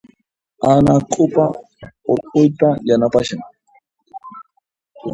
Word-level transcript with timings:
Ana 0.71 0.93
q'upa 1.11 1.45
hurquyta 2.05 2.67
yanapashan. 2.87 3.41